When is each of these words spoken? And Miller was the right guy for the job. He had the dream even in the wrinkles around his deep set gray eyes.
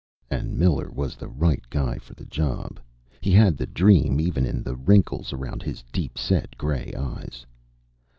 And 0.31 0.57
Miller 0.57 0.89
was 0.89 1.15
the 1.15 1.27
right 1.27 1.61
guy 1.69 1.99
for 1.99 2.15
the 2.15 2.25
job. 2.25 2.79
He 3.21 3.29
had 3.29 3.55
the 3.55 3.67
dream 3.67 4.19
even 4.19 4.47
in 4.47 4.63
the 4.63 4.75
wrinkles 4.75 5.31
around 5.31 5.61
his 5.61 5.83
deep 5.93 6.17
set 6.17 6.57
gray 6.57 6.91
eyes. 6.97 7.45